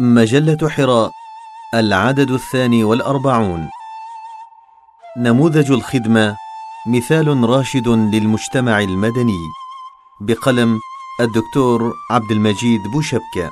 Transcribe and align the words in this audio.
مجلة 0.00 0.68
حراء 0.68 1.10
العدد 1.74 2.30
الثاني 2.30 2.84
والأربعون. 2.84 3.68
نموذج 5.18 5.72
الخدمة 5.72 6.36
مثال 6.88 7.50
راشد 7.50 7.88
للمجتمع 7.88 8.80
المدني. 8.80 9.38
بقلم 10.20 10.78
الدكتور 11.20 11.92
عبد 12.10 12.30
المجيد 12.30 12.80
بوشبكة. 12.92 13.50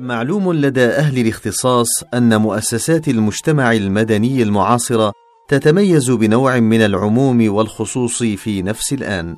معلوم 0.00 0.52
لدى 0.52 0.84
أهل 0.84 1.18
الاختصاص 1.18 1.88
أن 2.14 2.40
مؤسسات 2.40 3.08
المجتمع 3.08 3.72
المدني 3.72 4.42
المعاصرة 4.42 5.12
تتميز 5.48 6.10
بنوع 6.10 6.60
من 6.60 6.80
العموم 6.82 7.54
والخصوص 7.54 8.22
في 8.22 8.62
نفس 8.62 8.92
الآن. 8.92 9.36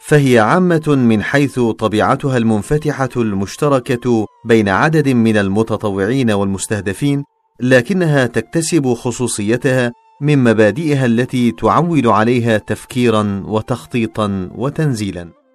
فهي 0.00 0.38
عامة 0.38 0.84
من 0.88 1.22
حيث 1.22 1.60
طبيعتها 1.60 2.36
المنفتحة 2.36 3.08
المشتركة 3.16 4.26
بين 4.44 4.68
عدد 4.68 5.08
من 5.08 5.36
المتطوعين 5.36 6.30
والمستهدفين 6.30 7.24
لكنها 7.60 8.26
تكتسب 8.26 8.94
خصوصيتها 8.94 9.92
من 10.20 10.44
مبادئها 10.44 11.06
التي 11.06 11.50
تعول 11.52 12.06
عليها 12.08 12.58
تفكيرا 12.58 13.42
وتخطيطا 13.46 14.50
وتنزيلا. 14.54 15.45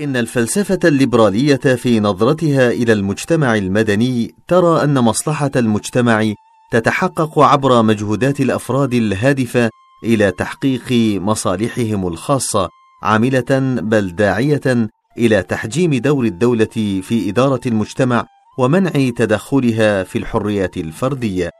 إن 0.00 0.16
الفلسفة 0.16 0.78
الليبرالية 0.84 1.56
في 1.56 2.00
نظرتها 2.00 2.70
إلى 2.70 2.92
المجتمع 2.92 3.54
المدني 3.54 4.34
ترى 4.48 4.84
أن 4.84 4.98
مصلحة 4.98 5.50
المجتمع 5.56 6.32
تتحقق 6.70 7.38
عبر 7.38 7.82
مجهودات 7.82 8.40
الأفراد 8.40 8.94
الهادفة 8.94 9.70
إلى 10.04 10.30
تحقيق 10.30 10.92
مصالحهم 11.22 12.06
الخاصة 12.06 12.68
عاملة 13.02 13.80
بل 13.80 14.14
داعية 14.14 14.88
إلى 15.18 15.42
تحجيم 15.42 15.94
دور 15.94 16.24
الدولة 16.24 17.00
في 17.02 17.28
إدارة 17.28 17.60
المجتمع 17.66 18.26
ومنع 18.58 18.90
تدخلها 19.16 20.04
في 20.04 20.18
الحريات 20.18 20.76
الفردية. 20.76 21.50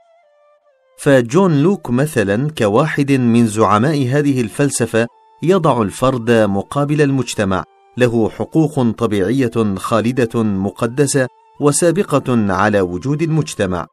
فجون 0.99 1.63
لوك 1.63 1.89
مثلا 1.89 2.49
كواحد 2.57 3.11
من 3.11 3.47
زعماء 3.47 4.07
هذه 4.07 4.41
الفلسفة 4.41 5.07
يضع 5.43 5.81
الفرد 5.81 6.31
مقابل 6.31 7.01
المجتمع 7.01 7.63
له 7.97 8.29
حقوق 8.29 8.91
طبيعية 8.91 9.75
خالدة 9.75 10.43
مقدسة 10.43 11.27
وسابقة 11.59 12.53
على 12.53 12.81
وجود 12.81 13.21
المجتمع. 13.21 13.87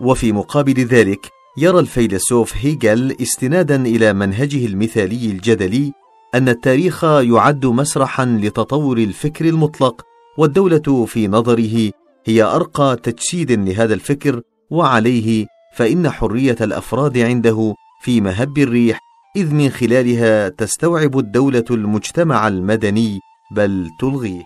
وفي 0.00 0.32
مقابل 0.32 0.84
ذلك 0.84 1.30
يرى 1.58 1.78
الفيلسوف 1.78 2.56
هيجل 2.56 3.16
استنادا 3.22 3.86
إلى 3.86 4.12
منهجه 4.12 4.66
المثالي 4.66 5.26
الجدلي 5.26 5.92
أن 6.34 6.48
التاريخ 6.48 7.04
يعد 7.04 7.66
مسرحا 7.66 8.24
لتطور 8.24 8.98
الفكر 8.98 9.44
المطلق 9.44 10.02
والدولة 10.38 11.06
في 11.06 11.28
نظره 11.28 11.90
هي 12.24 12.42
أرقى 12.42 12.96
تجسيد 13.02 13.52
لهذا 13.52 13.94
الفكر 13.94 14.42
وعليه 14.70 15.46
فإن 15.74 16.10
حرية 16.10 16.56
الأفراد 16.60 17.18
عنده 17.18 17.74
في 18.02 18.20
مهب 18.20 18.58
الريح 18.58 19.05
إذ 19.36 19.54
من 19.54 19.70
خلالها 19.70 20.48
تستوعب 20.48 21.18
الدولة 21.18 21.64
المجتمع 21.70 22.48
المدني 22.48 23.20
بل 23.56 23.88
تلغيه. 24.00 24.42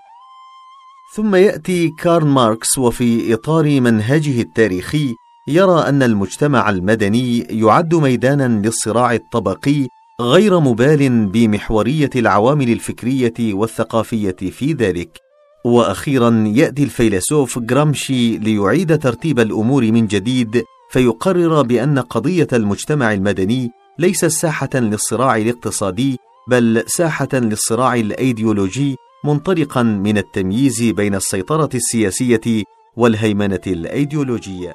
ثم 1.16 1.34
يأتي 1.34 1.91
كارل 1.98 2.27
ماركس 2.27 2.78
وفي 2.78 3.34
إطار 3.34 3.80
منهجه 3.80 4.41
التاريخي 4.41 5.14
يرى 5.48 5.88
أن 5.88 6.02
المجتمع 6.02 6.70
المدني 6.70 7.38
يعد 7.38 7.94
ميدانا 7.94 8.48
للصراع 8.66 9.14
الطبقي 9.14 9.88
غير 10.20 10.60
مبال 10.60 11.27
بمحورية 11.27 12.10
العوامل 12.16 12.72
الفكرية 12.72 13.54
والثقافية 13.54 14.36
في 14.50 14.72
ذلك. 14.72 15.19
وأخيرا 15.65 16.44
يأتي 16.47 16.82
الفيلسوف 16.82 17.59
جرامشي 17.59 18.38
ليعيد 18.38 18.98
ترتيب 18.98 19.41
الأمور 19.41 19.92
من 19.92 20.06
جديد 20.06 20.65
فيقرر 20.91 21.62
بأن 21.62 21.98
قضية 21.98 22.48
المجتمع 22.53 23.12
المدني 23.12 23.70
ليست 24.00 24.27
ساحة 24.27 24.69
للصراع 24.75 25.37
الاقتصادي 25.37 26.19
بل 26.49 26.84
ساحة 26.87 27.28
للصراع 27.34 27.94
الأيديولوجي 27.94 28.97
منطلقا 29.25 29.83
من 29.83 30.19
التمييز 30.19 30.83
بين 30.83 31.15
السيطرة 31.15 31.69
السياسية 31.75 32.65
والهيمنة 32.97 33.60
الأيديولوجية. 33.66 34.75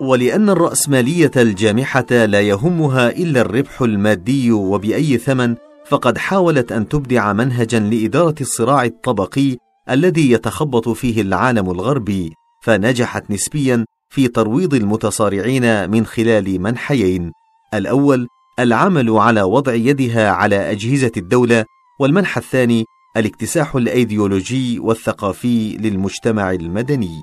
ولأن 0.00 0.50
الرأسمالية 0.50 1.30
الجامحة 1.36 2.06
لا 2.10 2.40
يهمها 2.40 3.10
إلا 3.10 3.40
الربح 3.40 3.82
المادي 3.82 4.52
وبأي 4.52 5.18
ثمن، 5.18 5.56
فقد 5.86 6.18
حاولت 6.18 6.72
أن 6.72 6.88
تبدع 6.88 7.32
منهجا 7.32 7.80
لإدارة 7.80 8.34
الصراع 8.40 8.84
الطبقي 8.84 9.56
الذي 9.90 10.30
يتخبط 10.30 10.88
فيه 10.88 11.20
العالم 11.20 11.70
الغربي، 11.70 12.32
فنجحت 12.62 13.30
نسبيا 13.30 13.84
في 14.12 14.28
ترويض 14.28 14.74
المتصارعين 14.74 15.90
من 15.90 16.06
خلال 16.06 16.62
منحيين. 16.62 17.32
الأول 17.74 18.28
العمل 18.58 19.10
على 19.10 19.42
وضع 19.42 19.74
يدها 19.74 20.30
على 20.30 20.70
أجهزة 20.70 21.12
الدولة 21.16 21.64
والمنح 22.00 22.36
الثاني 22.36 22.84
الاكتساح 23.16 23.76
الأيديولوجي 23.76 24.78
والثقافي 24.78 25.76
للمجتمع 25.76 26.52
المدني. 26.52 27.22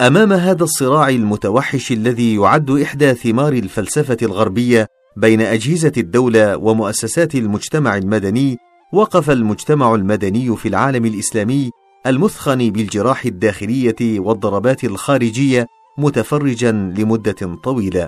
أمام 0.00 0.32
هذا 0.32 0.64
الصراع 0.64 1.08
المتوحش 1.08 1.92
الذي 1.92 2.34
يعد 2.34 2.70
إحدى 2.70 3.14
ثمار 3.14 3.52
الفلسفة 3.52 4.16
الغربية 4.22 4.86
بين 5.16 5.40
أجهزة 5.40 5.92
الدولة 5.96 6.56
ومؤسسات 6.56 7.34
المجتمع 7.34 7.96
المدني 7.96 8.56
وقف 8.92 9.30
المجتمع 9.30 9.94
المدني 9.94 10.56
في 10.56 10.68
العالم 10.68 11.04
الإسلامي 11.04 11.70
المثخن 12.06 12.70
بالجراح 12.70 13.24
الداخلية 13.24 14.20
والضربات 14.20 14.84
الخارجية 14.84 15.66
متفرجا 15.98 16.72
لمدة 16.72 17.56
طويلة. 17.64 18.06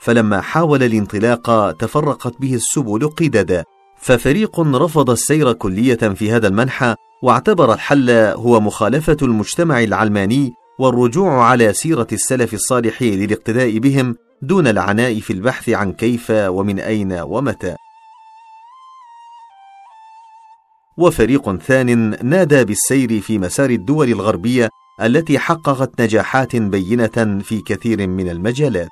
فلما 0.00 0.40
حاول 0.40 0.82
الانطلاق 0.82 1.72
تفرقت 1.72 2.40
به 2.40 2.54
السبل 2.54 3.08
قددا. 3.08 3.64
ففريق 4.00 4.60
رفض 4.60 5.10
السير 5.10 5.52
كلية 5.52 5.94
في 5.94 6.32
هذا 6.32 6.48
المنحى 6.48 6.94
واعتبر 7.22 7.74
الحل 7.74 8.10
هو 8.10 8.60
مخالفة 8.60 9.16
المجتمع 9.22 9.82
العلماني 9.82 10.52
والرجوع 10.78 11.44
على 11.44 11.72
سيرة 11.72 12.06
السلف 12.12 12.54
الصالح 12.54 13.02
للاقتداء 13.02 13.78
بهم 13.78 14.16
دون 14.42 14.66
العناء 14.66 15.20
في 15.20 15.32
البحث 15.32 15.68
عن 15.68 15.92
كيف 15.92 16.30
ومن 16.30 16.80
أين 16.80 17.12
ومتى. 17.12 17.76
وفريق 20.98 21.56
ثان 21.56 22.18
نادى 22.28 22.64
بالسير 22.64 23.20
في 23.20 23.38
مسار 23.38 23.70
الدول 23.70 24.08
الغربية 24.08 24.70
التي 25.02 25.38
حققت 25.38 26.00
نجاحات 26.00 26.56
بينة 26.56 27.40
في 27.42 27.60
كثير 27.60 28.06
من 28.06 28.28
المجالات. 28.28 28.88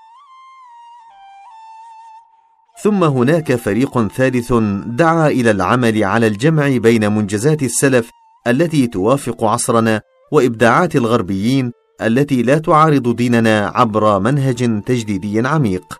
ثم 2.82 3.04
هناك 3.04 3.54
فريق 3.54 4.08
ثالث 4.08 4.52
دعا 4.86 5.28
إلى 5.28 5.50
العمل 5.50 6.04
على 6.04 6.26
الجمع 6.26 6.76
بين 6.76 7.12
منجزات 7.12 7.62
السلف 7.62 8.10
التي 8.46 8.86
توافق 8.86 9.44
عصرنا 9.44 10.00
وإبداعات 10.32 10.96
الغربيين 10.96 11.72
التي 12.02 12.42
لا 12.42 12.58
تعارض 12.58 13.16
ديننا 13.16 13.72
عبر 13.74 14.18
منهج 14.18 14.82
تجديدي 14.82 15.48
عميق. 15.48 15.96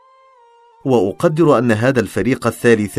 وأقدر 0.84 1.58
أن 1.58 1.72
هذا 1.72 2.00
الفريق 2.00 2.46
الثالث 2.46 2.98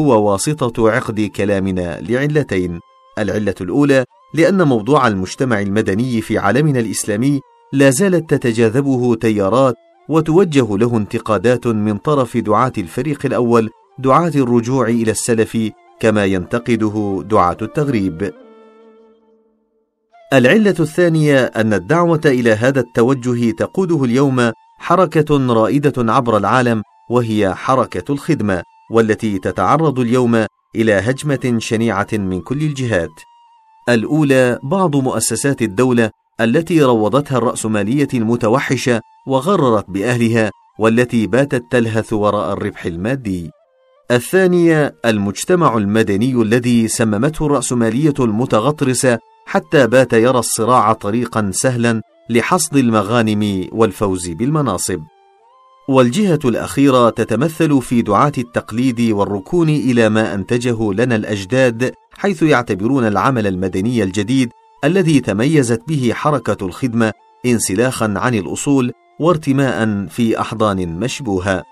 هو 0.00 0.30
واسطة 0.30 0.90
عقد 0.90 1.20
كلامنا 1.20 2.00
لعلتين 2.00 2.80
العلة 3.18 3.54
الأولى 3.60 4.04
لأن 4.34 4.62
موضوع 4.62 5.08
المجتمع 5.08 5.60
المدني 5.60 6.20
في 6.20 6.38
عالمنا 6.38 6.80
الإسلامي 6.80 7.40
لا 7.72 7.90
زالت 7.90 8.34
تتجاذبه 8.34 9.14
تيارات 9.14 9.74
وتوجه 10.08 10.76
له 10.76 10.96
انتقادات 10.96 11.66
من 11.66 11.98
طرف 11.98 12.36
دعاة 12.36 12.72
الفريق 12.78 13.26
الأول 13.26 13.70
دعاة 13.98 14.32
الرجوع 14.34 14.88
إلى 14.88 15.10
السلف 15.10 15.58
كما 16.00 16.24
ينتقده 16.24 17.22
دعاة 17.26 17.56
التغريب. 17.62 18.32
العلة 20.32 20.74
الثانية 20.80 21.44
أن 21.44 21.74
الدعوة 21.74 22.20
إلى 22.24 22.52
هذا 22.52 22.80
التوجه 22.80 23.50
تقوده 23.50 24.04
اليوم 24.04 24.52
حركة 24.78 25.54
رائدة 25.54 26.12
عبر 26.12 26.36
العالم 26.36 26.82
وهي 27.10 27.54
حركة 27.54 28.12
الخدمة 28.12 28.62
والتي 28.90 29.38
تتعرض 29.38 29.98
اليوم 29.98 30.46
إلى 30.76 30.92
هجمة 30.92 31.56
شنيعة 31.58 32.08
من 32.12 32.40
كل 32.40 32.62
الجهات. 32.62 33.20
الأولى 33.88 34.58
بعض 34.62 34.96
مؤسسات 34.96 35.62
الدولة 35.62 36.10
التي 36.40 36.82
روضتها 36.82 37.38
الراسماليه 37.38 38.08
المتوحشه 38.14 39.00
وغررت 39.26 39.90
بأهلها 39.90 40.50
والتي 40.78 41.26
باتت 41.26 41.62
تلهث 41.70 42.12
وراء 42.12 42.52
الربح 42.52 42.84
المادي. 42.84 43.50
الثانية 44.10 44.94
المجتمع 45.04 45.76
المدني 45.76 46.32
الذي 46.42 46.88
سممته 46.88 47.46
الراسماليه 47.46 48.14
المتغطرسة 48.20 49.18
حتى 49.46 49.86
بات 49.86 50.12
يرى 50.12 50.38
الصراع 50.38 50.92
طريقا 50.92 51.50
سهلا 51.52 52.02
لحصد 52.30 52.76
المغانم 52.76 53.68
والفوز 53.72 54.28
بالمناصب. 54.28 55.00
والجهة 55.88 56.38
الأخيرة 56.44 57.10
تتمثل 57.10 57.82
في 57.82 58.02
دعاة 58.02 58.32
التقليد 58.38 59.00
والركون 59.00 59.68
إلى 59.68 60.08
ما 60.08 60.34
أنتجه 60.34 60.92
لنا 60.92 61.16
الأجداد 61.16 61.92
حيث 62.18 62.42
يعتبرون 62.42 63.06
العمل 63.06 63.46
المدني 63.46 64.02
الجديد 64.02 64.52
الذي 64.84 65.20
تميزت 65.20 65.82
به 65.88 66.12
حركة 66.14 66.66
الخدمة 66.66 67.12
انسلاخا 67.46 68.14
عن 68.16 68.34
الأصول 68.34 68.92
وارتماء 69.20 70.06
في 70.06 70.40
أحضان 70.40 71.00
مشبوهة. 71.00 71.64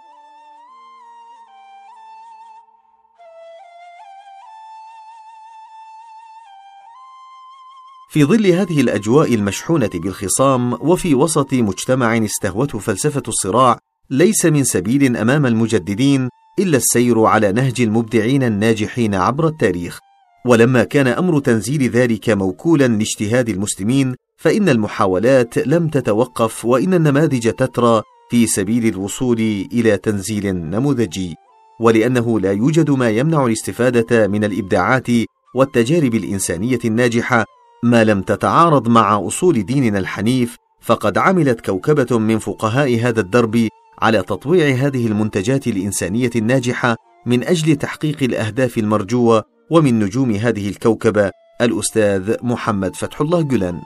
في 8.11 8.25
ظل 8.25 8.47
هذه 8.47 8.81
الأجواء 8.81 9.35
المشحونة 9.35 9.91
بالخصام 9.95 10.73
وفي 10.73 11.15
وسط 11.15 11.55
مجتمع 11.55 12.25
استهوته 12.25 12.79
فلسفة 12.79 13.23
الصراع 13.29 13.79
ليس 14.11 14.47
من 14.47 14.65
سبيل 14.65 15.17
أمام 15.17 15.47
المجددين 15.47 16.29
إلا 16.59 16.77
السير 16.77 17.25
على 17.25 17.53
نهج 17.53 17.81
المبدعين 17.81 18.43
الناجحين 18.43 19.15
عبر 19.15 19.47
التاريخ. 19.49 20.06
ولما 20.47 20.85
كان 20.85 21.07
أمر 21.07 21.39
تنزيل 21.39 21.91
ذلك 21.91 22.31
موكولا 22.31 22.87
لاجتهاد 22.89 23.49
المسلمين 23.49 24.15
فإن 24.37 24.69
المحاولات 24.69 25.59
لم 25.59 25.89
تتوقف 25.89 26.65
وإن 26.65 26.95
النماذج 26.95 27.53
تترى 27.53 28.03
في 28.31 28.47
سبيل 28.47 28.87
الوصول 28.87 29.41
إلى 29.73 29.97
تنزيل 29.97 30.57
نموذجي. 30.57 31.35
ولأنه 31.81 32.41
لا 32.41 32.53
يوجد 32.53 32.91
ما 32.91 33.11
يمنع 33.11 33.47
الاستفادة 33.47 34.29
من 34.29 34.45
الإبداعات 34.45 35.07
والتجارب 35.55 36.15
الإنسانية 36.15 36.79
الناجحة 36.85 37.45
ما 37.85 38.05
لم 38.05 38.23
تتعارض 38.23 38.89
مع 38.89 39.27
أصول 39.27 39.67
ديننا 39.67 39.99
الحنيف 39.99 40.57
فقد 40.81 41.19
عملت 41.19 41.61
كوكبة 41.61 42.19
من 42.19 42.39
فقهاء 42.39 43.01
هذا 43.01 43.21
الدرب 43.21 43.69
على 43.99 44.23
تطويع 44.23 44.77
هذه 44.77 45.07
المنتجات 45.07 45.67
الإنسانية 45.67 46.31
الناجحة 46.37 46.97
من 47.27 47.45
أجل 47.45 47.77
تحقيق 47.77 48.23
الأهداف 48.23 48.79
المرجوة 48.79 49.56
ومن 49.71 49.99
نجوم 49.99 50.31
هذه 50.31 50.69
الكوكبة 50.69 51.31
الأستاذ 51.61 52.37
محمد 52.43 52.97
فتح 52.97 53.21
الله 53.21 53.43
جلان. 53.43 53.81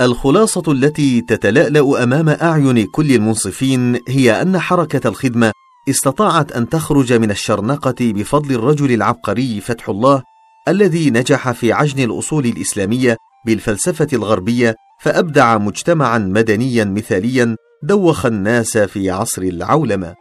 الخلاصة 0.00 0.72
التي 0.72 1.20
تتلألأ 1.20 2.02
أمام 2.02 2.28
أعين 2.28 2.86
كل 2.86 3.12
المنصفين 3.12 4.00
هي 4.08 4.42
أن 4.42 4.58
حركة 4.58 5.08
الخدمة 5.08 5.52
استطاعت 5.88 6.52
أن 6.52 6.68
تخرج 6.68 7.12
من 7.12 7.30
الشرنقة 7.30 7.94
بفضل 8.00 8.54
الرجل 8.54 8.92
العبقري 8.92 9.60
فتح 9.60 9.88
الله 9.88 10.22
الذي 10.68 11.10
نجح 11.10 11.50
في 11.50 11.72
عجن 11.72 12.04
الأصول 12.04 12.46
الإسلامية 12.46 13.16
بالفلسفة 13.46 14.08
الغربية 14.12 14.74
فأبدع 15.00 15.58
مجتمعا 15.58 16.18
مدنيا 16.18 16.84
مثاليا 16.84 17.56
دوخ 17.82 18.26
الناس 18.26 18.78
في 18.78 19.10
عصر 19.10 19.42
العولمة. 19.42 20.14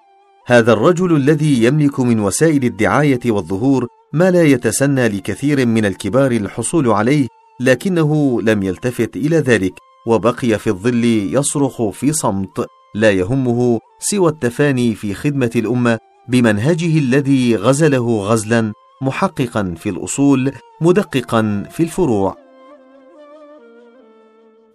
هذا 0.50 0.74
الرجل 0.74 1.16
الذي 1.16 1.64
يملك 1.64 2.00
من 2.00 2.20
وسائل 2.20 2.64
الدعاية 2.64 3.20
والظهور 3.26 3.88
ما 4.14 4.32
لا 4.32 4.44
يتسنى 4.44 5.08
لكثير 5.08 5.66
من 5.66 5.86
الكبار 5.86 6.32
الحصول 6.32 6.88
عليه 6.88 7.28
لكنه 7.60 8.42
لم 8.42 8.64
يلتفت 8.64 9.16
إلى 9.16 9.38
ذلك 9.38 9.74
وبقي 10.08 10.60
في 10.60 10.68
الظل 10.68 11.06
يصرخ 11.34 11.90
في 11.90 12.14
صمت 12.14 12.68
لا 12.96 13.12
يهمه 13.12 13.80
سوى 14.00 14.32
التفاني 14.32 14.96
في 14.96 15.14
خدمة 15.14 15.52
الأمة 15.56 16.00
بمنهجه 16.28 17.00
الذي 17.00 17.56
غزله 17.56 18.20
غزلا 18.20 18.74
محققا 19.02 19.74
في 19.78 19.90
الأصول 19.90 20.52
مدققا 20.82 21.64
في 21.72 21.84
الفروع. 21.84 22.38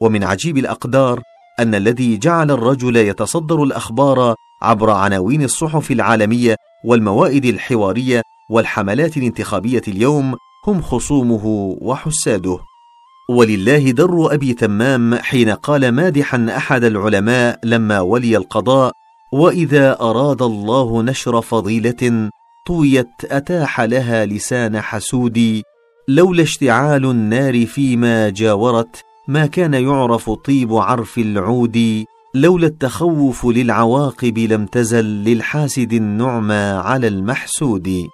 ومن 0.01 0.25
عجيب 0.25 0.59
الأقدار 0.59 1.23
أن 1.61 1.75
الذي 1.75 2.17
جعل 2.17 2.51
الرجل 2.51 2.97
يتصدر 2.97 3.63
الأخبار 3.63 4.35
عبر 4.63 4.91
عناوين 4.91 5.43
الصحف 5.43 5.91
العالمية 5.91 6.57
والموائد 6.85 7.45
الحوارية 7.45 8.23
والحملات 8.51 9.17
الانتخابية 9.17 9.83
اليوم 9.89 10.35
هم 10.67 10.83
خصومه 10.83 11.77
وحساده. 11.81 12.59
ولله 13.31 13.91
در 13.91 14.35
أبي 14.35 14.55
تمام 14.55 15.15
حين 15.15 15.51
قال 15.51 15.89
مادحا 15.89 16.47
أحد 16.57 16.85
العلماء 16.85 17.59
لما 17.65 18.01
ولي 18.01 18.37
القضاء 18.37 18.93
وإذا 19.33 20.01
أراد 20.01 20.43
الله 20.43 21.03
نشر 21.03 21.41
فضيلة 21.41 22.31
طويت 22.67 23.09
أتاح 23.25 23.81
لها 23.81 24.27
لسان 24.27 24.81
حسود 24.81 25.63
لولا 26.09 26.43
اشتعال 26.43 27.05
النار 27.05 27.67
فيما 27.67 28.29
جاورت 28.31 29.03
ما 29.29 29.47
كان 29.47 29.75
يعرف 29.75 30.31
طيب 30.31 30.75
عرف 30.75 31.19
العود 31.19 32.05
لولا 32.37 32.67
التخوف 32.67 33.47
للعواقب 33.47 34.39
لم 34.39 34.67
تزل 34.67 35.05
للحاسد 35.05 35.93
النعمى 35.93 36.55
على 36.85 37.09
المحسود. 37.09 38.09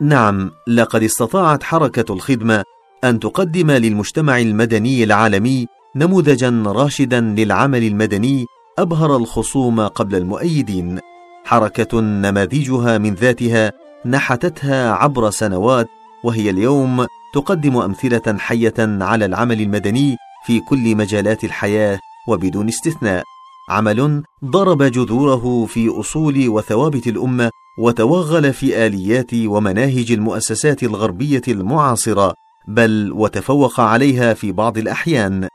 نعم 0.00 0.50
لقد 0.68 1.02
استطاعت 1.02 1.62
حركة 1.62 2.12
الخدمة 2.12 2.62
أن 3.04 3.20
تقدم 3.20 3.70
للمجتمع 3.70 4.38
المدني 4.38 5.04
العالمي 5.04 5.66
نموذجا 5.96 6.62
راشدا 6.66 7.20
للعمل 7.20 7.82
المدني 7.82 8.46
أبهر 8.78 9.16
الخصوم 9.16 9.80
قبل 9.80 10.16
المؤيدين. 10.16 10.98
حركة 11.44 12.00
نماذجها 12.00 12.98
من 12.98 13.14
ذاتها 13.14 13.72
نحتتها 14.06 14.92
عبر 14.92 15.30
سنوات 15.30 15.86
وهي 16.24 16.50
اليوم 16.50 17.06
تقدم 17.34 17.76
أمثلة 17.76 18.38
حية 18.38 18.74
على 18.78 19.24
العمل 19.24 19.60
المدني 19.60 20.16
في 20.46 20.60
كل 20.60 20.96
مجالات 20.96 21.44
الحياة 21.44 21.98
وبدون 22.28 22.68
استثناء. 22.68 23.33
عمل 23.68 24.22
ضرب 24.44 24.82
جذوره 24.82 25.66
في 25.66 25.88
أصول 25.88 26.48
وثوابت 26.48 27.06
الأمة 27.06 27.50
وتوغل 27.78 28.52
في 28.52 28.86
آليات 28.86 29.34
ومناهج 29.34 30.12
المؤسسات 30.12 30.82
الغربية 30.82 31.42
المعاصرة 31.48 32.34
بل 32.68 33.12
وتفوق 33.12 33.80
عليها 33.80 34.34
في 34.34 34.52
بعض 34.52 34.78
الأحيان. 34.78 35.48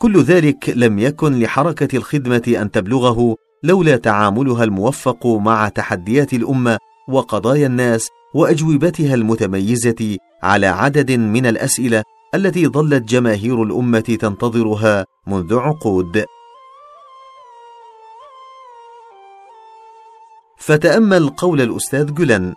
كل 0.00 0.22
ذلك 0.22 0.72
لم 0.76 0.98
يكن 0.98 1.40
لحركة 1.40 1.96
الخدمة 1.96 2.54
أن 2.62 2.70
تبلغه 2.70 3.34
لولا 3.64 3.96
تعاملها 3.96 4.64
الموفق 4.64 5.26
مع 5.26 5.68
تحديات 5.68 6.32
الأمة 6.34 6.78
وقضايا 7.08 7.66
الناس 7.66 8.08
وأجوبتها 8.34 9.14
المتميزة 9.14 10.16
على 10.42 10.66
عدد 10.66 11.12
من 11.12 11.46
الأسئلة 11.46 12.02
التي 12.34 12.66
ظلت 12.66 13.02
جماهير 13.02 13.62
الأمة 13.62 14.00
تنتظرها 14.00 15.04
منذ 15.26 15.54
عقود. 15.54 16.24
فتأمل 20.68 21.28
قول 21.28 21.60
الأستاذ 21.60 22.14
جلن 22.14 22.54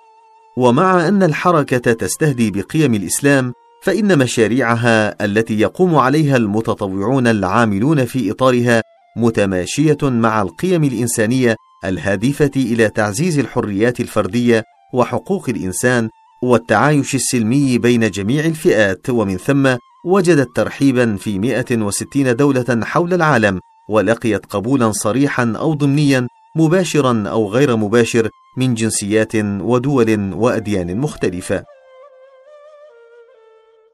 ومع 0.58 1.08
أن 1.08 1.24
الحركة 1.24 1.94
تستهدي 1.94 2.52
بقيم 2.52 2.94
الإسلام 2.94 3.54
فإن 3.84 4.18
مشاريعها 4.20 5.26
التي 5.26 5.60
يقوم 5.60 5.96
عليها 5.96 6.38
المتطوعون 6.38 7.28
العاملون 7.28 8.06
في 8.06 8.32
إطارها 8.32 8.82
متماشية 9.18 9.98
مع 10.04 10.42
القيم 10.42 10.84
الإنسانية 10.84 11.56
الهادفة 11.86 12.52
إلى 12.56 12.90
تعزيز 12.90 13.40
الحريات 13.40 14.00
الفردية 14.00 14.64
وحقوق 14.94 15.50
الإنسان 15.50 16.10
والتعايش 16.44 17.16
السلمي 17.16 17.78
بين 17.78 18.10
جميع 18.10 18.46
الفئات. 18.46 19.10
ومن 19.10 19.38
ثم 19.38 19.76
وجدت 20.06 20.56
ترحيبا 20.56 21.16
في 21.16 21.40
160 21.40 22.36
دولة 22.36 22.82
حول 22.84 23.14
العالم 23.14 23.60
ولقيت 23.90 24.46
قبولا 24.46 24.92
صريحا 24.92 25.54
أو 25.58 25.74
ضمنيا 25.74 26.28
مباشرا 26.56 27.24
أو 27.28 27.50
غير 27.50 27.76
مباشر 27.76 28.30
من 28.58 28.74
جنسيات 28.74 29.36
ودول 29.36 30.34
وأديان 30.34 30.98
مختلفة. 30.98 31.64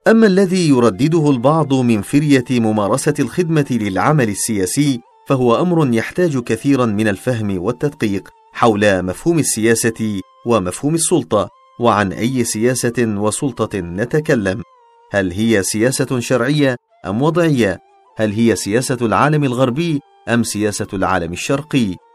أما 0.08 0.28
الذي 0.28 0.70
يردده 0.70 1.30
البعض 1.30 1.74
من 1.74 2.02
فرية 2.02 2.46
ممارسة 2.52 3.14
الخدمة 3.20 3.66
للعمل 3.72 4.30
السياسي 4.30 5.00
فهو 5.28 5.62
أمر 5.62 5.94
يحتاج 5.94 6.38
كثيرا 6.38 6.86
من 6.86 7.08
الفهم 7.08 7.64
والتدقيق 7.64 8.30
حول 8.54 9.04
مفهوم 9.04 9.40
السياسة 9.40 10.22
ومفهوم 10.46 10.96
السلطة 10.96 11.50
وعن 11.80 12.14
أي 12.14 12.44
سياسة 12.44 12.94
وسلطة 13.00 13.80
نتكلم. 13.80 14.64
هل 15.12 15.32
هي 15.32 15.64
سياسة 15.64 16.20
شرعية 16.20 16.76
أم 17.06 17.22
وضعية؟ 17.22 17.80
هل 18.18 18.32
هي 18.32 18.56
سياسة 18.56 18.98
العالم 19.02 19.44
الغربي 19.44 20.00
أم 20.30 20.44
سياسة 20.44 20.88
العالم 20.94 21.34
الشرقي؟ 21.34 22.07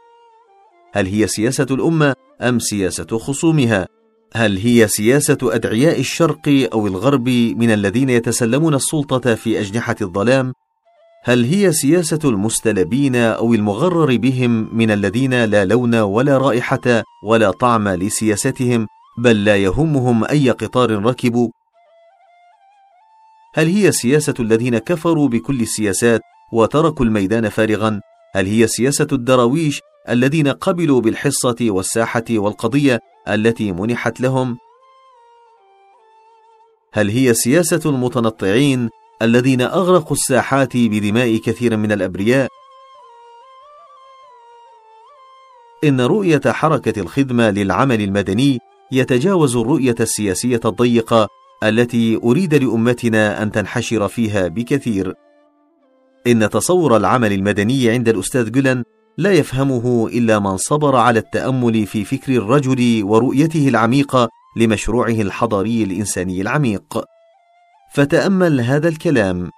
هل 0.92 1.06
هي 1.06 1.26
سياسة 1.26 1.66
الأمة 1.70 2.14
أم 2.42 2.58
سياسة 2.58 3.18
خصومها؟ 3.18 3.88
هل 4.34 4.58
هي 4.58 4.88
سياسة 4.88 5.38
أدعياء 5.42 6.00
الشرق 6.00 6.68
أو 6.72 6.86
الغرب 6.86 7.28
من 7.28 7.70
الذين 7.70 8.10
يتسلمون 8.10 8.74
السلطة 8.74 9.34
في 9.34 9.60
أجنحة 9.60 9.96
الظلام؟ 10.02 10.52
هل 11.24 11.44
هي 11.44 11.72
سياسة 11.72 12.18
المستلبين 12.24 13.16
أو 13.16 13.54
المغرر 13.54 14.16
بهم 14.16 14.76
من 14.76 14.90
الذين 14.90 15.44
لا 15.44 15.64
لون 15.64 15.94
ولا 15.94 16.38
رائحة 16.38 17.02
ولا 17.24 17.50
طعم 17.50 17.88
لسياستهم 17.88 18.86
بل 19.18 19.44
لا 19.44 19.56
يهمهم 19.56 20.24
أي 20.24 20.50
قطار 20.50 21.04
ركبوا؟ 21.04 21.48
هل 23.54 23.66
هي 23.66 23.92
سياسة 23.92 24.34
الذين 24.40 24.78
كفروا 24.78 25.28
بكل 25.28 25.60
السياسات 25.60 26.20
وتركوا 26.52 27.06
الميدان 27.06 27.48
فارغا؟ 27.48 28.00
هل 28.34 28.46
هي 28.46 28.66
سياسة 28.66 29.06
الدراويش 29.12 29.80
الذين 30.08 30.48
قبلوا 30.48 31.00
بالحصة 31.00 31.56
والساحة 31.60 32.24
والقضية 32.30 33.00
التي 33.28 33.72
منحت 33.72 34.20
لهم؟ 34.20 34.58
هل 36.92 37.10
هي 37.10 37.34
سياسة 37.34 37.80
المتنطعين 37.90 38.90
الذين 39.22 39.60
أغرقوا 39.60 40.16
الساحات 40.16 40.76
بدماء 40.76 41.36
كثير 41.36 41.76
من 41.76 41.92
الأبرياء؟ 41.92 42.48
إن 45.84 46.00
رؤية 46.00 46.40
حركة 46.46 47.00
الخدمة 47.00 47.50
للعمل 47.50 48.00
المدني 48.00 48.58
يتجاوز 48.92 49.56
الرؤية 49.56 49.94
السياسية 50.00 50.60
الضيقة 50.64 51.28
التي 51.62 52.16
أريد 52.24 52.54
لأمتنا 52.54 53.42
أن 53.42 53.52
تنحشر 53.52 54.08
فيها 54.08 54.48
بكثير. 54.48 55.14
إن 56.26 56.50
تصور 56.50 56.96
العمل 56.96 57.32
المدني 57.32 57.90
عند 57.90 58.08
الأستاذ 58.08 58.50
جولان 58.50 58.84
لا 59.18 59.32
يفهمه 59.32 60.08
إلا 60.08 60.38
من 60.38 60.56
صبر 60.56 60.96
على 60.96 61.18
التأمل 61.18 61.86
في 61.86 62.04
فكر 62.04 62.32
الرجل 62.32 63.04
ورؤيته 63.04 63.68
العميقة 63.68 64.28
لمشروعه 64.56 65.20
الحضاري 65.20 65.82
الإنساني 65.82 66.40
العميق. 66.40 67.04
فتأمل 67.94 68.60
هذا 68.60 68.88
الكلام: 68.88 69.50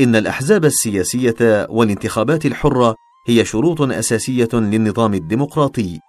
إن 0.00 0.16
الأحزاب 0.16 0.64
السياسية 0.64 1.66
والانتخابات 1.70 2.46
الحرة 2.46 2.94
هي 3.28 3.44
شروط 3.44 3.82
أساسية 3.82 4.48
للنظام 4.52 5.14
الديمقراطي، 5.14 6.00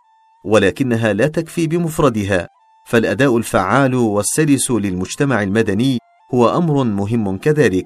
ولكنها 0.45 1.13
لا 1.13 1.27
تكفي 1.27 1.67
بمفردها، 1.67 2.47
فالأداء 2.87 3.37
الفعال 3.37 3.95
والسلس 3.95 4.71
للمجتمع 4.71 5.43
المدني 5.43 5.97
هو 6.33 6.57
أمر 6.57 6.83
مهم 6.83 7.37
كذلك، 7.37 7.85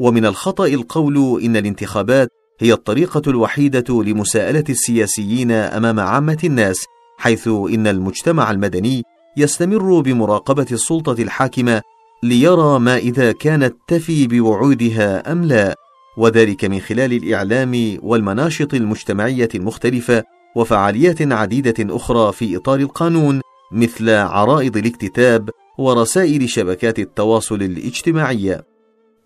ومن 0.00 0.26
الخطأ 0.26 0.66
القول 0.66 1.42
إن 1.42 1.56
الانتخابات 1.56 2.28
هي 2.62 2.72
الطريقة 2.72 3.22
الوحيدة 3.26 4.02
لمساءلة 4.02 4.64
السياسيين 4.68 5.50
أمام 5.50 6.00
عامة 6.00 6.38
الناس، 6.44 6.86
حيث 7.18 7.48
إن 7.48 7.86
المجتمع 7.86 8.50
المدني 8.50 9.02
يستمر 9.36 10.00
بمراقبة 10.00 10.66
السلطة 10.72 11.22
الحاكمة 11.22 11.82
ليرى 12.22 12.78
ما 12.78 12.96
إذا 12.96 13.32
كانت 13.32 13.74
تفي 13.88 14.26
بوعودها 14.26 15.32
أم 15.32 15.44
لا، 15.44 15.76
وذلك 16.18 16.64
من 16.64 16.80
خلال 16.80 17.12
الإعلام 17.12 17.98
والمناشط 18.02 18.74
المجتمعية 18.74 19.48
المختلفة 19.54 20.24
وفعاليات 20.56 21.32
عديدة 21.32 21.96
أخرى 21.96 22.32
في 22.32 22.56
إطار 22.56 22.80
القانون 22.80 23.40
مثل 23.72 24.10
عرائض 24.10 24.76
الاكتتاب 24.76 25.50
ورسائل 25.78 26.48
شبكات 26.48 26.98
التواصل 26.98 27.62
الاجتماعية. 27.62 28.71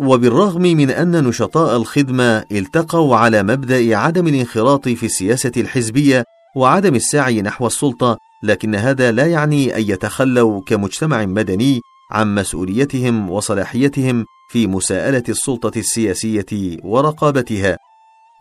وبالرغم 0.00 0.62
من 0.62 0.90
أن 0.90 1.24
نشطاء 1.24 1.76
الخدمة 1.76 2.44
التقوا 2.52 3.16
على 3.16 3.42
مبدأ 3.42 3.96
عدم 3.96 4.26
الانخراط 4.26 4.88
في 4.88 5.06
السياسة 5.06 5.52
الحزبية 5.56 6.24
وعدم 6.56 6.94
السعي 6.94 7.42
نحو 7.42 7.66
السلطة، 7.66 8.18
لكن 8.42 8.74
هذا 8.74 9.12
لا 9.12 9.26
يعني 9.26 9.76
أن 9.76 9.82
يتخلوا 9.82 10.60
كمجتمع 10.66 11.26
مدني 11.26 11.80
عن 12.12 12.34
مسؤوليتهم 12.34 13.30
وصلاحيتهم 13.30 14.24
في 14.50 14.66
مساءلة 14.66 15.22
السلطة 15.28 15.78
السياسية 15.78 16.76
ورقابتها. 16.84 17.76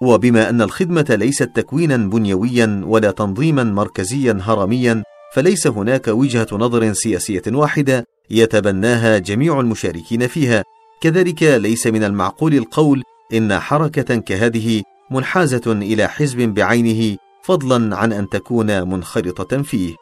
وبما 0.01 0.49
أن 0.49 0.61
الخدمة 0.61 1.05
ليست 1.09 1.49
تكوينا 1.55 1.97
بنيويا 1.97 2.81
ولا 2.85 3.11
تنظيما 3.11 3.63
مركزيا 3.63 4.39
هرميا، 4.41 5.03
فليس 5.33 5.67
هناك 5.67 6.07
وجهة 6.07 6.47
نظر 6.51 6.93
سياسية 6.93 7.43
واحدة 7.47 8.05
يتبناها 8.29 9.17
جميع 9.17 9.59
المشاركين 9.59 10.27
فيها، 10.27 10.63
كذلك 11.05 11.43
ليس 11.43 11.87
من 11.87 12.03
المعقول 12.03 12.53
القول 12.53 13.03
إن 13.33 13.59
حركة 13.59 14.15
كهذه 14.15 14.83
منحازة 15.11 15.61
إلى 15.67 16.07
حزب 16.07 16.37
بعينه 16.37 17.17
فضلا 17.43 17.97
عن 17.97 18.13
أن 18.13 18.29
تكون 18.29 18.89
منخرطة 18.89 19.61
فيه. 19.61 19.95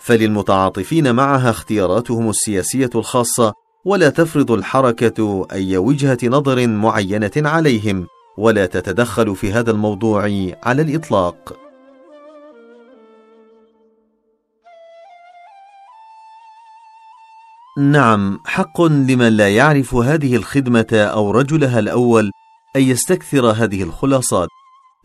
فللمتعاطفين 0.00 1.14
معها 1.14 1.50
اختياراتهم 1.50 2.30
السياسية 2.30 2.90
الخاصة 2.94 3.52
ولا 3.84 4.08
تفرض 4.08 4.50
الحركة 4.50 5.46
أي 5.52 5.76
وجهة 5.76 6.18
نظر 6.24 6.66
معينة 6.66 7.32
عليهم 7.36 8.06
ولا 8.38 8.66
تتدخل 8.66 9.36
في 9.36 9.52
هذا 9.52 9.70
الموضوع 9.70 10.22
على 10.62 10.82
الإطلاق. 10.82 11.63
نعم 17.78 18.40
حق 18.46 18.82
لمن 18.82 19.28
لا 19.28 19.56
يعرف 19.56 19.94
هذه 19.94 20.36
الخدمة 20.36 20.86
أو 20.92 21.30
رجلها 21.30 21.78
الأول 21.78 22.30
أن 22.76 22.82
يستكثر 22.82 23.46
هذه 23.46 23.82
الخلاصات، 23.82 24.48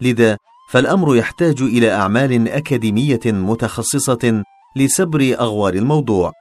لذا 0.01 0.37
فالأمر 0.71 1.15
يحتاج 1.15 1.61
إلى 1.61 1.91
أعمال 1.91 2.47
أكاديمية 2.47 3.19
متخصصة 3.25 4.43
لسبر 4.75 5.35
أغوار 5.39 5.73
الموضوع، 5.73 6.31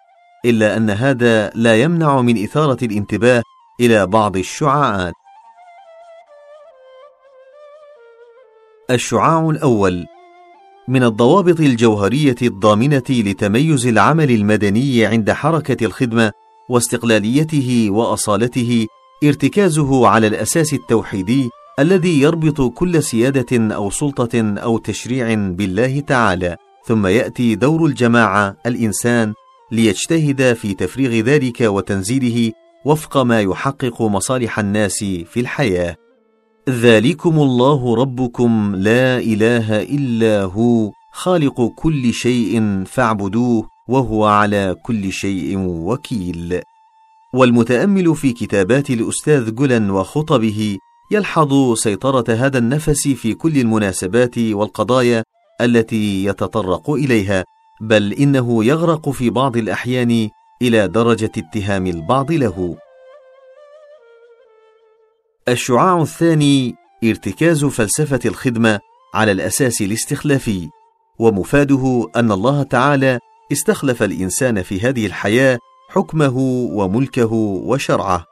إلا 0.45 0.77
أن 0.77 0.91
هذا 0.91 1.51
لا 1.51 1.83
يمنع 1.83 2.21
من 2.21 2.45
إثارة 2.45 2.85
الانتباه 2.85 3.43
إلى 3.81 4.07
بعض 4.07 4.37
الشعاعات. 4.37 5.15
الشعاع 8.91 9.51
الأول 9.51 10.07
من 10.89 11.03
الضوابط 11.03 11.61
الجوهرية 11.61 12.37
الضامنة 12.43 13.03
لتميز 13.11 13.87
العمل 13.87 14.31
المدني 14.31 15.07
عند 15.07 15.31
حركة 15.31 15.85
الخدمة 15.85 16.33
واستقلاليته 16.69 17.89
وأصالته 17.91 18.87
ارتكازه 19.25 20.09
على 20.09 20.27
الأساس 20.27 20.75
التوحيدي 20.75 21.51
الذي 21.79 22.21
يربط 22.21 22.61
كل 22.61 23.03
سيادة 23.03 23.75
أو 23.75 23.91
سلطة 23.91 24.55
أو 24.59 24.79
تشريع 24.79 25.35
بالله 25.35 26.01
تعالى، 26.01 26.57
ثم 26.87 27.07
يأتي 27.07 27.55
دور 27.55 27.87
الجماعة 27.87 28.57
الإنسان 28.67 29.35
ليجتهد 29.73 30.53
في 30.53 30.75
تفريغ 30.75 31.25
ذلك 31.25 31.61
وتنزيله 31.61 32.53
وفق 32.85 33.17
ما 33.17 33.41
يحقق 33.41 34.03
مصالح 34.03 34.59
الناس 34.59 34.99
في 35.05 35.41
الحياة. 35.41 35.97
ذلكم 36.69 37.39
الله 37.39 37.95
ربكم 37.95 38.77
لا 38.77 39.19
إله 39.19 39.83
إلا 39.83 40.43
هو 40.43 40.91
خالق 41.13 41.73
كل 41.77 42.13
شيء 42.13 42.85
فاعبدوه 42.85 43.69
وهو 43.89 44.25
على 44.25 44.77
كل 44.83 45.13
شيء 45.13 45.59
وكيل. 45.59 46.61
والمتأمل 47.35 48.17
في 48.17 48.33
كتابات 48.33 48.91
الأستاذ 48.91 49.55
جولان 49.55 49.91
وخطبه 49.91 50.79
يلحظ 51.13 51.75
سيطرة 51.75 52.25
هذا 52.29 52.59
النفس 52.59 53.09
في 53.09 53.35
كل 53.35 53.59
المناسبات 53.59 54.39
والقضايا 54.39 55.25
التي 55.61 56.25
يتطرق 56.25 56.91
إليها 56.91 57.45
بل 57.81 58.13
إنه 58.13 58.65
يغرق 58.65 59.11
في 59.11 59.31
بعض 59.31 59.57
الأحيان 59.57 60.29
إلى 60.63 60.89
درجة 60.89 61.33
اتهام 61.39 61.87
البعض 61.87 62.33
له. 62.33 62.77
الشعاع 65.53 66.03
الثاني 66.03 66.75
ارتكاز 67.05 67.65
فلسفة 67.65 68.21
الخدمة 68.25 68.81
على 69.15 69.33
الأساس 69.33 69.81
الاستخلافي 69.83 70.69
ومفاده 71.19 72.11
أن 72.17 72.33
الله 72.33 72.63
تعالى 72.63 73.19
استخلف 73.53 74.03
الإنسان 74.03 74.63
في 74.63 74.81
هذه 74.81 75.07
الحياة 75.07 75.59
حكمه 75.91 76.39
وملكه 76.73 77.33
وشرعه. 77.33 78.25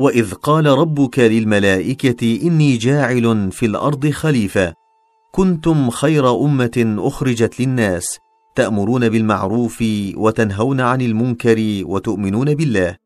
وإذ 0.00 0.34
قال 0.34 0.66
ربك 0.66 1.18
للملائكة 1.18 2.40
إني 2.42 2.76
جاعل 2.76 3.52
في 3.52 3.66
الأرض 3.66 4.10
خليفة 4.10 4.74
كنتم 5.32 5.90
خير 5.90 6.36
أمة 6.36 6.96
أخرجت 6.98 7.60
للناس 7.60 8.18
تأمرون 8.54 9.08
بالمعروف 9.08 9.84
وتنهون 10.16 10.80
عن 10.80 11.00
المنكر 11.00 11.82
وتؤمنون 11.84 12.54
بالله. 12.54 13.03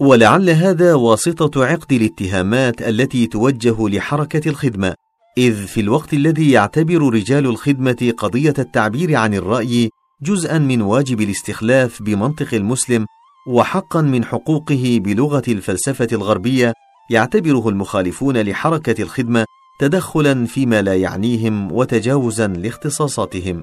ولعل 0.00 0.50
هذا 0.50 0.94
واسطة 0.94 1.64
عقد 1.64 1.92
الاتهامات 1.92 2.82
التي 2.82 3.26
توجه 3.26 3.88
لحركة 3.88 4.48
الخدمة 4.48 4.94
إذ 5.38 5.66
في 5.66 5.80
الوقت 5.80 6.14
الذي 6.14 6.50
يعتبر 6.50 7.14
رجال 7.14 7.46
الخدمة 7.46 8.14
قضية 8.18 8.54
التعبير 8.58 9.16
عن 9.16 9.34
الرأي 9.34 9.90
جزءا 10.22 10.58
من 10.58 10.82
واجب 10.82 11.20
الاستخلاف 11.20 12.02
بمنطق 12.02 12.54
المسلم 12.54 13.06
وحقا 13.48 14.02
من 14.02 14.24
حقوقه 14.24 15.00
بلغة 15.04 15.42
الفلسفة 15.48 16.08
الغربية 16.12 16.72
يعتبره 17.10 17.68
المخالفون 17.68 18.36
لحركة 18.36 19.02
الخدمة 19.02 19.44
تدخلا 19.80 20.46
فيما 20.46 20.82
لا 20.82 20.96
يعنيهم 20.96 21.72
وتجاوزا 21.72 22.46
لاختصاصاتهم. 22.46 23.62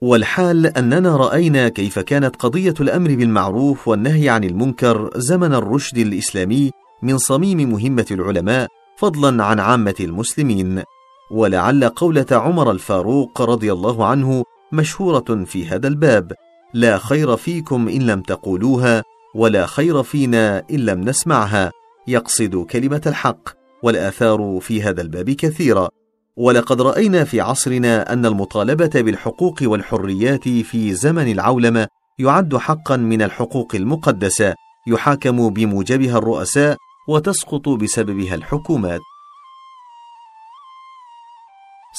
والحال 0.00 0.66
أننا 0.66 1.16
رأينا 1.16 1.68
كيف 1.68 1.98
كانت 1.98 2.36
قضية 2.36 2.74
الأمر 2.80 3.14
بالمعروف 3.14 3.88
والنهي 3.88 4.28
عن 4.28 4.44
المنكر 4.44 5.10
زمن 5.16 5.54
الرشد 5.54 5.98
الإسلامي 5.98 6.70
من 7.02 7.18
صميم 7.18 7.70
مهمة 7.70 8.06
العلماء 8.10 8.68
فضلا 8.98 9.44
عن 9.44 9.60
عامة 9.60 9.94
المسلمين. 10.00 10.82
ولعل 11.30 11.88
قوله 11.88 12.26
عمر 12.32 12.70
الفاروق 12.70 13.42
رضي 13.42 13.72
الله 13.72 14.06
عنه 14.06 14.44
مشهورة 14.72 15.44
في 15.44 15.66
هذا 15.66 15.88
الباب 15.88 16.32
لا 16.74 16.98
خير 16.98 17.36
فيكم 17.36 17.88
إن 17.88 18.02
لم 18.06 18.20
تقولوها 18.20 19.02
ولا 19.34 19.66
خير 19.66 20.02
فينا 20.02 20.64
إن 20.70 20.76
لم 20.76 21.00
نسمعها 21.00 21.72
يقصد 22.08 22.56
كلمة 22.56 23.02
الحق 23.06 23.48
والآثار 23.82 24.58
في 24.62 24.82
هذا 24.82 25.02
الباب 25.02 25.30
كثيرة. 25.30 25.88
ولقد 26.38 26.80
رأينا 26.80 27.24
في 27.24 27.40
عصرنا 27.40 28.12
أن 28.12 28.26
المطالبة 28.26 28.90
بالحقوق 28.94 29.58
والحريات 29.62 30.48
في 30.48 30.94
زمن 30.94 31.32
العولمه 31.32 31.86
يعد 32.18 32.56
حقا 32.56 32.96
من 32.96 33.22
الحقوق 33.22 33.74
المقدسة 33.74 34.54
يحاكم 34.86 35.50
بموجبها 35.50 36.18
الرؤساء 36.18 36.76
وتسقط 37.08 37.68
بسببها 37.68 38.34
الحكومات. 38.34 39.00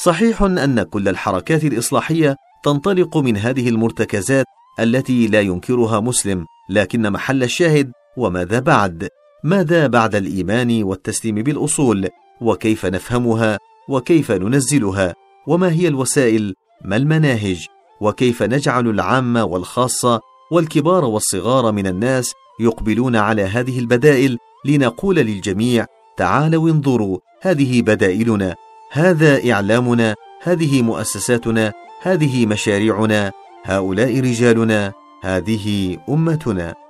صحيح 0.03 0.41
أن 0.41 0.83
كل 0.83 1.07
الحركات 1.07 1.63
الإصلاحية 1.63 2.35
تنطلق 2.63 3.17
من 3.17 3.37
هذه 3.37 3.69
المرتكزات 3.69 4.45
التي 4.79 5.27
لا 5.27 5.41
ينكرها 5.41 5.99
مسلم 5.99 6.45
لكن 6.69 7.11
محل 7.11 7.43
الشاهد 7.43 7.91
وماذا 8.17 8.59
بعد؟ 8.59 9.07
ماذا 9.43 9.87
بعد 9.87 10.15
الإيمان 10.15 10.83
والتسليم 10.83 11.35
بالأصول؟ 11.35 12.09
وكيف 12.41 12.85
نفهمها؟ 12.85 13.57
وكيف 13.89 14.31
ننزلها 14.31 15.15
وما 15.47 15.71
هي 15.71 15.87
الوسائل 15.87 16.55
ما 16.85 16.95
المناهج 16.95 17.67
وكيف 18.01 18.43
نجعل 18.43 18.87
العام 18.87 19.35
والخاصة 19.35 20.21
والكبار 20.51 21.05
والصغار 21.05 21.71
من 21.71 21.87
الناس 21.87 22.33
يقبلون 22.59 23.15
على 23.15 23.41
هذه 23.41 23.79
البدائل 23.79 24.37
لنقول 24.65 25.15
للجميع 25.15 25.85
تعالوا 26.17 26.69
انظروا 26.69 27.17
هذه 27.41 27.81
بدائلنا 27.81 28.55
هذا 28.91 29.51
إعلامنا 29.51 30.15
هذه 30.43 30.81
مؤسساتنا 30.81 31.73
هذه 32.01 32.45
مشاريعنا 32.45 33.31
هؤلاء 33.63 34.19
رجالنا 34.19 34.93
هذه 35.23 35.97
أمتنا. 36.09 36.88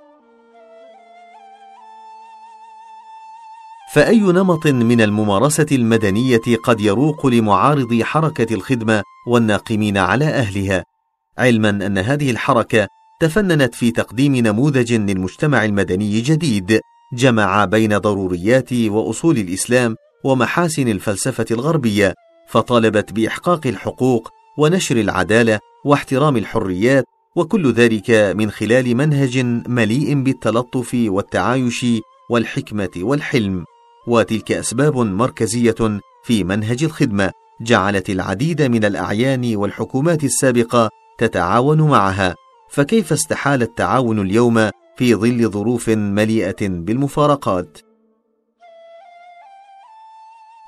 فأي 3.93 4.19
نمط 4.19 4.67
من 4.67 5.01
الممارسة 5.01 5.65
المدنية 5.71 6.41
قد 6.63 6.81
يروق 6.81 7.27
لمعارضي 7.27 8.03
حركة 8.03 8.53
الخدمة 8.53 9.03
والناقمين 9.27 9.97
على 9.97 10.25
أهلها؟ 10.25 10.83
علما 11.37 11.69
أن 11.69 11.97
هذه 11.97 12.31
الحركة 12.31 12.87
تفننت 13.21 13.75
في 13.75 13.91
تقديم 13.91 14.35
نموذج 14.35 14.93
للمجتمع 14.93 15.65
المدني 15.65 16.21
جديد 16.21 16.79
جمع 17.13 17.65
بين 17.65 17.97
ضروريات 17.97 18.73
وأصول 18.73 19.37
الإسلام 19.37 19.95
ومحاسن 20.25 20.87
الفلسفة 20.87 21.45
الغربية 21.51 22.13
فطالبت 22.49 23.13
بإحقاق 23.13 23.67
الحقوق 23.67 24.29
ونشر 24.57 24.97
العدالة 24.97 25.59
واحترام 25.85 26.37
الحريات 26.37 27.05
وكل 27.35 27.71
ذلك 27.71 28.11
من 28.11 28.51
خلال 28.51 28.97
منهج 28.97 29.37
مليء 29.67 30.23
بالتلطف 30.23 30.91
والتعايش 30.93 31.85
والحكمة 32.29 32.89
والحلم. 32.97 33.65
وتلك 34.07 34.51
أسباب 34.51 34.97
مركزية 34.97 35.99
في 36.23 36.43
منهج 36.43 36.83
الخدمة 36.83 37.31
جعلت 37.61 38.09
العديد 38.09 38.61
من 38.61 38.85
الأعيان 38.85 39.55
والحكومات 39.55 40.23
السابقة 40.23 40.89
تتعاون 41.17 41.81
معها. 41.81 42.35
فكيف 42.69 43.13
استحال 43.13 43.61
التعاون 43.61 44.19
اليوم 44.19 44.69
في 44.97 45.15
ظل 45.15 45.49
ظروف 45.49 45.89
مليئة 45.89 46.67
بالمفارقات؟ 46.67 47.77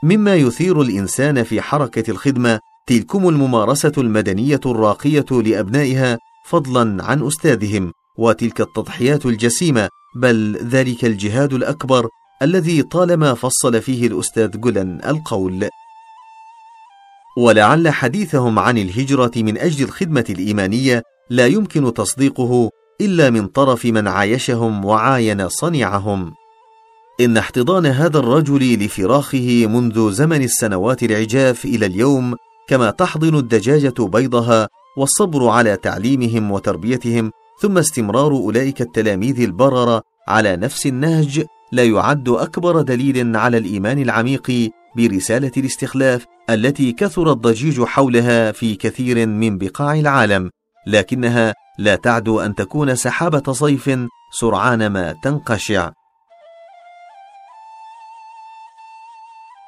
مما 0.04 0.36
يثير 0.36 0.82
الإنسان 0.82 1.44
في 1.44 1.62
حركة 1.62 2.12
الخدمة 2.12 2.60
تلكم 2.88 3.30
الممارسة 3.30 3.92
المدنية 3.98 4.60
الراقية 4.66 5.26
لأبنائها 5.32 6.18
فضلا 6.46 7.04
عن 7.04 7.28
أستاذهم 7.28 7.92
وتلك 8.18 8.62
التضحيات 8.62 9.26
الجسيمة 9.26 9.90
بل 10.16 10.58
ذلك 10.58 11.06
الجهاد 11.06 11.54
الأكبر 11.54 12.08
الذي 12.42 12.84
طالما 12.84 13.34
فصل 13.34 13.82
فيه 13.82 14.08
الأستاذ 14.08 14.60
جولن 14.60 15.02
القول. 15.06 15.70
ولعل 17.38 17.90
حديثهم 17.90 18.60
عن 18.60 18.78
الهجرة 18.78 19.32
من 19.36 19.58
أجل 19.58 19.86
الخدمة 19.86 20.26
الإيمانية 20.30 21.04
لا 21.30 21.48
يمكن 21.48 21.94
تصديقه 21.94 22.70
إلا 23.02 23.30
من 23.30 23.48
طرف 23.48 23.86
من 23.86 24.08
عايشهم 24.08 24.86
وعاين 24.86 25.50
صنيعهم. 25.50 26.34
إن 27.22 27.38
احتضان 27.38 27.86
هذا 27.86 28.20
الرجل 28.20 28.86
لفراخه 28.86 29.66
منذ 29.68 30.12
زمن 30.12 30.42
السنوات 30.44 31.04
العجاف 31.04 31.66
إلى 31.66 31.86
اليوم 31.86 32.36
كما 32.68 32.92
تحضن 32.92 33.36
الدجاجة 33.36 33.94
بيضها 34.00 34.68
والصبر 34.98 35.48
على 35.48 35.78
تعليمهم 35.78 36.52
وتربيتهم 36.52 37.32
ثم 37.62 37.78
استمرار 37.78 38.32
أولئك 38.32 38.82
التلاميذ 38.82 39.42
البررة 39.42 40.02
على 40.28 40.56
نفس 40.56 40.86
النهج 40.88 41.46
لا 41.72 41.84
يعد 41.84 42.30
أكبر 42.30 42.82
دليل 42.82 43.38
على 43.38 43.58
الإيمان 43.58 44.00
العميق 44.00 44.72
برسالة 44.98 45.52
الاستخلاف 45.58 46.26
التي 46.50 46.92
كثر 46.92 47.32
الضجيج 47.32 47.84
حولها 47.84 48.52
في 48.52 48.76
كثير 48.76 49.28
من 49.28 49.58
بقاع 49.58 49.94
العالم 49.94 50.50
لكنها 50.88 51.54
لا 51.80 51.96
تعدو 51.96 52.40
أن 52.40 52.56
تكون 52.56 52.96
سحابة 52.96 53.54
صيف 53.54 53.90
سرعان 54.40 54.88
ما 54.88 55.16
تنقشع. 55.24 55.92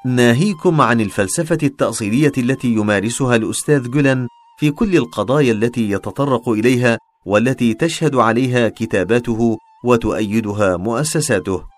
ناهيكم 0.06 0.80
عن 0.80 1.00
الفلسفة 1.00 1.58
التأصيلية 1.62 2.32
التي 2.38 2.68
يمارسها 2.68 3.36
الأستاذ 3.36 3.90
جولان 3.90 4.28
في 4.58 4.70
كل 4.70 4.96
القضايا 4.96 5.52
التي 5.52 5.90
يتطرق 5.90 6.48
إليها 6.48 6.98
والتي 7.26 7.74
تشهد 7.74 8.14
عليها 8.14 8.68
كتاباته 8.68 9.58
وتؤيدها 9.84 10.76
مؤسساته. 10.76 11.73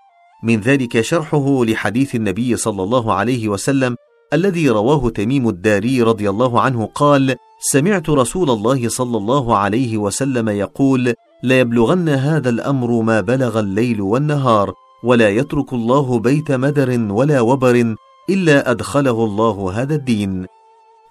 من 0.46 0.60
ذلك 0.60 1.00
شرحه 1.00 1.64
لحديث 1.64 2.14
النبي 2.14 2.56
صلى 2.56 2.82
الله 2.82 3.12
عليه 3.12 3.48
وسلم 3.48 3.96
الذي 4.32 4.68
رواه 4.70 5.10
تميم 5.10 5.48
الداري 5.48 6.02
رضي 6.02 6.30
الله 6.30 6.60
عنه 6.60 6.86
قال 6.94 7.36
سمعت 7.60 8.10
رسول 8.10 8.50
الله 8.50 8.88
صلى 8.88 9.16
الله 9.16 9.56
عليه 9.56 9.98
وسلم 9.98 10.48
يقول 10.48 11.14
ليبلغن 11.42 12.08
هذا 12.08 12.48
الأمر 12.50 13.02
ما 13.02 13.20
بلغ 13.20 13.60
الليل 13.60 14.00
والنهار 14.00 14.72
ولا 15.04 15.28
يترك 15.28 15.72
الله 15.72 16.18
بيت 16.18 16.52
مدر 16.52 17.12
ولا 17.12 17.40
وبر 17.40 17.94
إلا 18.30 18.70
أدخله 18.70 19.24
الله 19.24 19.72
هذا 19.74 19.94
الدين. 19.94 20.46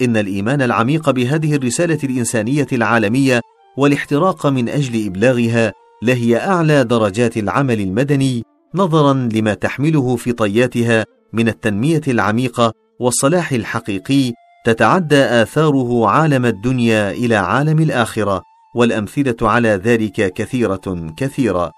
إن 0.02 0.18
الإيمان 0.18 0.62
العميق 0.62 1.10
بهذه 1.10 1.56
الرسالة 1.56 2.00
الإنسانية 2.04 2.68
العالمية 2.74 3.42
والاحتراق 3.78 4.48
من 4.48 4.70
أجل 4.70 5.06
إبلاغها 5.06 5.74
لهي 6.04 6.38
أعلى 6.38 6.84
درجات 6.84 7.38
العمل 7.38 7.80
المدني 7.80 8.44
نظرا 8.76 9.14
لما 9.14 9.54
تحمله 9.54 10.16
في 10.16 10.32
طياتها 10.32 11.06
من 11.34 11.48
التنمية 11.48 12.02
العميقة 12.08 12.74
والصلاح 13.00 13.52
الحقيقي 13.52 14.34
تتعدى 14.66 15.24
آثاره 15.24 16.08
عالم 16.08 16.46
الدنيا 16.46 17.12
إلى 17.12 17.36
عالم 17.36 17.80
الآخرة 17.80 18.42
والأمثلة 18.76 19.36
على 19.42 19.70
ذلك 19.70 20.34
كثيرة 20.34 21.14
كثيرة. 21.18 21.72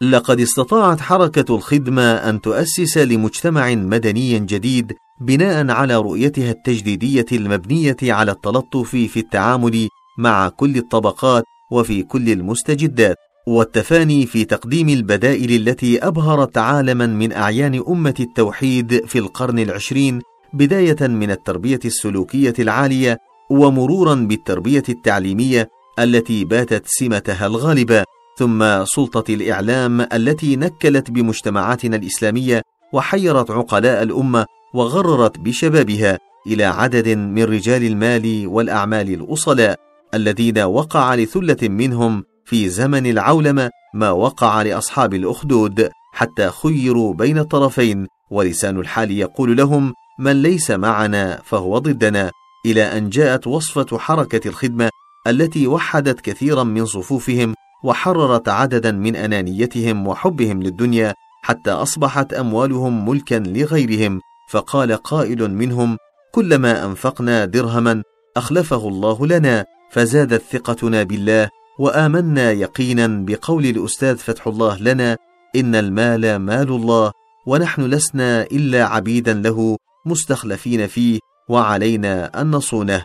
لقد 0.00 0.40
استطاعت 0.40 1.00
حركة 1.00 1.54
الخدمة 1.54 2.12
أن 2.12 2.40
تؤسس 2.40 2.98
لمجتمع 2.98 3.74
مدني 3.74 4.38
جديد 4.38 4.96
بناء 5.20 5.70
على 5.70 5.96
رؤيتها 5.96 6.50
التجديدية 6.50 7.26
المبنية 7.32 7.96
على 8.02 8.32
التلطف 8.32 8.90
في 8.90 9.16
التعامل 9.16 9.88
مع 10.18 10.48
كل 10.48 10.76
الطبقات 10.76 11.44
وفي 11.72 12.02
كل 12.02 12.30
المستجدات. 12.30 13.16
والتفاني 13.46 14.26
في 14.26 14.44
تقديم 14.44 14.88
البدائل 14.88 15.68
التي 15.68 15.98
أبهرت 16.06 16.58
عالما 16.58 17.06
من 17.06 17.32
أعيان 17.32 17.82
أمة 17.88 18.14
التوحيد 18.20 19.06
في 19.06 19.18
القرن 19.18 19.58
العشرين 19.58 20.20
بداية 20.52 20.96
من 21.00 21.30
التربية 21.30 21.80
السلوكية 21.84 22.54
العالية 22.58 23.18
ومرورا 23.50 24.14
بالتربية 24.14 24.82
التعليمية 24.88 25.68
التي 25.98 26.44
باتت 26.44 26.82
سمتها 26.86 27.46
الغالبة 27.46 28.04
ثم 28.38 28.84
سلطة 28.84 29.34
الإعلام 29.34 30.00
التي 30.00 30.56
نكلت 30.56 31.10
بمجتمعاتنا 31.10 31.96
الإسلامية 31.96 32.62
وحيرت 32.92 33.50
عقلاء 33.50 34.02
الأمة 34.02 34.46
وغررت 34.74 35.38
بشبابها 35.38 36.18
إلى 36.46 36.64
عدد 36.64 37.08
من 37.08 37.44
رجال 37.44 37.84
المال 37.84 38.46
والأعمال 38.46 39.14
الأصلاء 39.14 39.80
الذين 40.14 40.58
وقع 40.58 41.14
لثلة 41.14 41.68
منهم 41.68 42.24
في 42.44 42.68
زمن 42.68 43.06
العولمة 43.06 43.70
ما 43.94 44.10
وقع 44.10 44.62
لأصحاب 44.62 45.14
الأخدود 45.14 45.90
حتى 46.12 46.50
خيروا 46.50 47.14
بين 47.14 47.38
الطرفين 47.38 48.06
ولسان 48.30 48.80
الحال 48.80 49.10
يقول 49.10 49.56
لهم 49.56 49.94
من 50.18 50.42
ليس 50.42 50.70
معنا 50.70 51.40
فهو 51.44 51.78
ضدنا. 51.78 52.30
إلى 52.66 52.82
أن 52.82 53.10
جاءت 53.10 53.46
وصفة 53.46 53.98
حركة 53.98 54.48
الخدمة 54.48 54.90
التي 55.26 55.66
وحدت 55.66 56.20
كثيرا 56.20 56.62
من 56.62 56.86
صفوفهم 56.86 57.54
وحررت 57.84 58.48
عددا 58.48 58.92
من 58.92 59.16
أنانيتهم 59.16 60.08
وحبهم 60.08 60.62
للدنيا 60.62 61.14
حتى 61.42 61.70
أصبحت 61.70 62.32
أموالهم 62.32 63.08
ملكا 63.08 63.34
لغيرهم. 63.34 64.20
فقال 64.50 64.92
قائل 64.92 65.50
منهم 65.50 65.96
كلما 66.32 66.84
أنفقنا 66.84 67.44
درهما 67.44 68.02
أخلفه 68.36 68.88
الله 68.88 69.26
لنا 69.26 69.64
فزادت 69.92 70.42
ثقتنا 70.42 71.02
بالله 71.02 71.50
وآمنا 71.78 72.52
يقينا 72.52 73.06
بقول 73.06 73.64
الأستاذ 73.66 74.16
فتح 74.16 74.46
الله 74.46 74.78
لنا 74.82 75.18
إن 75.56 75.74
المال 75.74 76.36
مال 76.36 76.68
الله 76.68 77.12
ونحن 77.46 77.82
لسنا 77.82 78.42
إلا 78.42 78.84
عبيدا 78.84 79.34
له 79.34 79.76
مستخلفين 80.06 80.86
فيه 80.86 81.18
وعلينا 81.48 82.40
أن 82.40 82.50
نصونه. 82.50 83.04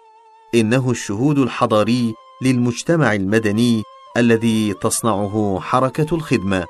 إنه 0.56 0.92
الشهود 0.92 1.40
الحضاري 1.40 2.14
للمجتمع 2.42 3.14
المدني 3.14 3.84
الذي 4.18 4.74
تصنعه 4.74 5.60
حركة 5.62 6.16
الخدمة. 6.16 6.66